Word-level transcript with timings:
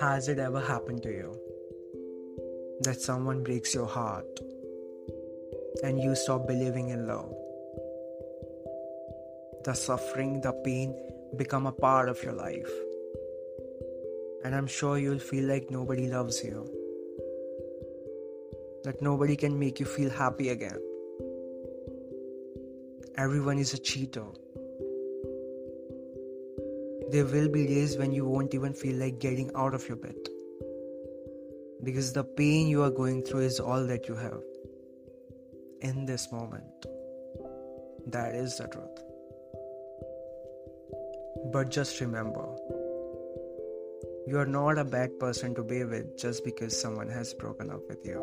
Has 0.00 0.28
it 0.28 0.38
ever 0.38 0.60
happened 0.60 1.02
to 1.02 1.08
you 1.08 1.36
that 2.82 3.00
someone 3.00 3.42
breaks 3.42 3.74
your 3.74 3.86
heart 3.86 4.38
and 5.82 5.98
you 5.98 6.14
stop 6.14 6.46
believing 6.46 6.90
in 6.90 7.08
love? 7.08 7.34
The 9.64 9.74
suffering, 9.74 10.40
the 10.42 10.52
pain 10.64 10.94
become 11.36 11.66
a 11.66 11.72
part 11.72 12.08
of 12.08 12.22
your 12.22 12.34
life. 12.34 12.70
And 14.44 14.54
I'm 14.54 14.68
sure 14.68 14.96
you'll 14.96 15.18
feel 15.18 15.48
like 15.48 15.72
nobody 15.72 16.06
loves 16.06 16.44
you, 16.44 16.70
that 18.84 19.02
nobody 19.02 19.34
can 19.34 19.58
make 19.58 19.80
you 19.80 19.86
feel 19.86 20.10
happy 20.10 20.50
again. 20.50 20.78
Everyone 23.16 23.58
is 23.58 23.74
a 23.74 23.78
cheater 23.78 24.26
there 27.10 27.24
will 27.24 27.48
be 27.48 27.66
days 27.66 27.96
when 27.96 28.12
you 28.12 28.24
won't 28.24 28.54
even 28.54 28.72
feel 28.72 28.96
like 28.96 29.18
getting 29.18 29.50
out 29.54 29.74
of 29.74 29.86
your 29.88 29.96
bed. 29.96 30.16
Because 31.82 32.12
the 32.12 32.24
pain 32.24 32.68
you 32.68 32.82
are 32.82 32.90
going 32.90 33.22
through 33.22 33.40
is 33.40 33.60
all 33.60 33.86
that 33.86 34.08
you 34.08 34.14
have 34.14 34.42
in 35.80 36.06
this 36.06 36.32
moment. 36.32 36.86
That 38.06 38.34
is 38.34 38.56
the 38.58 38.68
truth. 38.68 39.00
But 41.52 41.70
just 41.70 42.00
remember, 42.00 42.46
you 44.26 44.38
are 44.38 44.46
not 44.46 44.78
a 44.78 44.84
bad 44.84 45.18
person 45.20 45.54
to 45.56 45.62
be 45.62 45.84
with 45.84 46.18
just 46.18 46.44
because 46.44 46.80
someone 46.80 47.10
has 47.10 47.34
broken 47.34 47.70
up 47.70 47.80
with 47.88 48.04
you. 48.04 48.22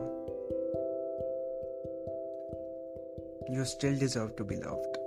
You 3.49 3.65
still 3.65 3.97
deserve 3.97 4.35
to 4.37 4.43
be 4.43 4.55
loved. 4.55 4.97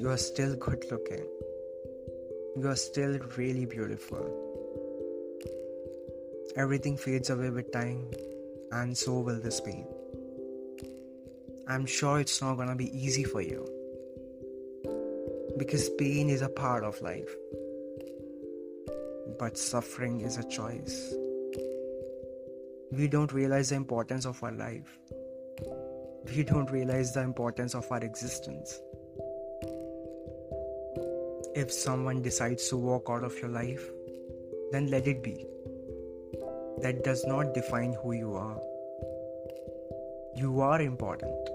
You 0.00 0.08
are 0.08 0.16
still 0.16 0.56
good 0.56 0.84
looking. 0.90 1.26
You 2.54 2.68
are 2.68 2.76
still 2.76 3.18
really 3.38 3.64
beautiful. 3.64 4.24
Everything 6.54 6.98
fades 6.98 7.30
away 7.30 7.48
with 7.48 7.72
time, 7.72 8.10
and 8.72 8.96
so 8.96 9.20
will 9.20 9.40
this 9.40 9.58
pain. 9.58 9.86
I'm 11.66 11.86
sure 11.86 12.20
it's 12.20 12.42
not 12.42 12.56
gonna 12.56 12.76
be 12.76 12.90
easy 12.94 13.24
for 13.24 13.40
you 13.40 13.66
because 15.56 15.88
pain 15.90 16.28
is 16.28 16.42
a 16.42 16.48
part 16.50 16.84
of 16.84 17.00
life, 17.00 17.34
but 19.38 19.56
suffering 19.56 20.20
is 20.20 20.36
a 20.36 20.44
choice. 20.44 21.14
We 22.90 23.08
don't 23.08 23.32
realize 23.32 23.70
the 23.70 23.76
importance 23.76 24.26
of 24.26 24.42
our 24.42 24.52
life, 24.52 24.98
we 26.36 26.42
don't 26.42 26.70
realize 26.70 27.14
the 27.14 27.22
importance 27.22 27.74
of 27.74 27.90
our 27.90 28.04
existence. 28.04 28.78
If 31.54 31.70
someone 31.70 32.22
decides 32.22 32.66
to 32.70 32.78
walk 32.78 33.08
out 33.10 33.24
of 33.24 33.38
your 33.38 33.50
life, 33.50 33.90
then 34.70 34.86
let 34.86 35.06
it 35.06 35.22
be. 35.22 35.46
That 36.80 37.04
does 37.04 37.26
not 37.26 37.52
define 37.52 37.94
who 38.02 38.12
you 38.12 38.34
are. 38.34 38.58
You 40.34 40.62
are 40.62 40.80
important. 40.80 41.50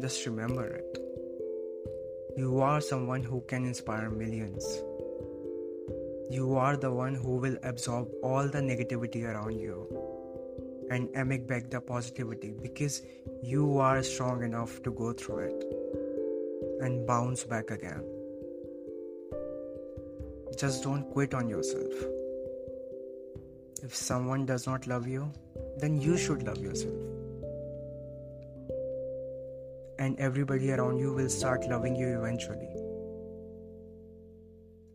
Just 0.00 0.26
remember 0.26 0.66
it. 0.66 0.98
You 2.36 2.60
are 2.60 2.80
someone 2.80 3.22
who 3.22 3.40
can 3.42 3.64
inspire 3.64 4.10
millions. 4.10 4.66
You 6.28 6.56
are 6.56 6.76
the 6.76 6.90
one 6.90 7.14
who 7.14 7.36
will 7.36 7.56
absorb 7.62 8.08
all 8.20 8.48
the 8.48 8.60
negativity 8.60 9.24
around 9.24 9.60
you 9.60 9.86
and 10.90 11.08
emit 11.14 11.46
back 11.46 11.70
the 11.70 11.80
positivity 11.80 12.50
because 12.50 13.02
you 13.44 13.78
are 13.78 14.02
strong 14.02 14.42
enough 14.42 14.82
to 14.82 14.90
go 14.90 15.12
through 15.12 15.38
it 15.50 15.64
and 16.80 17.06
bounce 17.06 17.44
back 17.44 17.70
again. 17.70 18.17
Just 20.58 20.82
don't 20.82 21.08
quit 21.12 21.34
on 21.34 21.48
yourself. 21.48 21.92
If 23.84 23.94
someone 23.94 24.44
does 24.44 24.66
not 24.66 24.88
love 24.88 25.06
you, 25.06 25.32
then 25.78 26.00
you 26.00 26.16
should 26.16 26.42
love 26.42 26.58
yourself. 26.58 26.96
And 30.00 30.18
everybody 30.18 30.72
around 30.72 30.98
you 30.98 31.12
will 31.12 31.28
start 31.28 31.68
loving 31.68 31.94
you 31.94 32.08
eventually. 32.18 32.74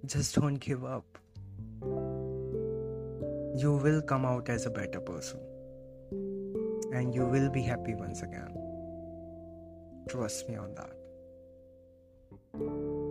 Just 0.06 0.36
don't 0.36 0.56
give 0.56 0.84
up. 0.84 1.06
You 3.56 3.80
will 3.82 4.02
come 4.02 4.26
out 4.26 4.50
as 4.50 4.66
a 4.66 4.70
better 4.70 5.00
person. 5.00 5.40
And 6.92 7.16
you 7.16 7.26
will 7.26 7.50
be 7.50 7.62
happy 7.62 7.96
once 7.96 8.22
again. 8.22 8.54
Trust 10.10 10.50
me 10.50 10.58
on 10.58 10.76
that. 10.76 13.03